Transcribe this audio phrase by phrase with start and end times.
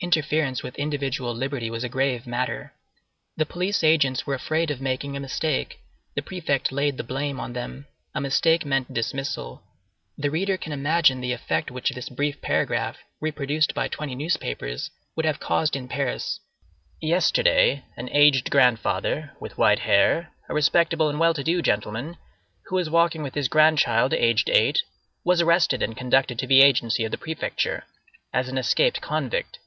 [0.00, 2.74] Interference with individual liberty was a grave matter.
[3.38, 5.80] The police agents were afraid of making a mistake;
[6.14, 9.62] the prefect laid the blame on them; a mistake meant dismissal.
[10.18, 15.24] The reader can imagine the effect which this brief paragraph, reproduced by twenty newspapers, would
[15.24, 16.38] have caused in Paris:
[17.00, 22.18] "Yesterday, an aged grandfather, with white hair, a respectable and well to do gentleman,
[22.66, 24.82] who was walking with his grandchild, aged eight,
[25.24, 27.84] was arrested and conducted to the agency of the Prefecture
[28.34, 29.60] as an escaped convict!"